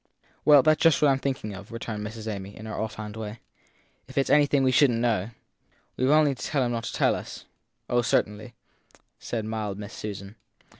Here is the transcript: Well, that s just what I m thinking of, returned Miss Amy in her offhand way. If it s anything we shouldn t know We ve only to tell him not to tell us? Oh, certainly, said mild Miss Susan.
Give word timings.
Well, 0.43 0.63
that 0.63 0.79
s 0.79 0.81
just 0.81 0.99
what 1.03 1.09
I 1.09 1.11
m 1.11 1.19
thinking 1.19 1.53
of, 1.53 1.71
returned 1.71 2.03
Miss 2.03 2.25
Amy 2.25 2.57
in 2.57 2.65
her 2.65 2.73
offhand 2.73 3.15
way. 3.15 3.39
If 4.07 4.17
it 4.17 4.21
s 4.21 4.29
anything 4.31 4.63
we 4.63 4.71
shouldn 4.71 4.95
t 4.95 5.01
know 5.01 5.29
We 5.95 6.05
ve 6.05 6.09
only 6.09 6.33
to 6.33 6.43
tell 6.43 6.63
him 6.63 6.71
not 6.71 6.85
to 6.85 6.93
tell 6.93 7.13
us? 7.13 7.45
Oh, 7.87 8.01
certainly, 8.01 8.55
said 9.19 9.45
mild 9.45 9.77
Miss 9.77 9.93
Susan. 9.93 10.37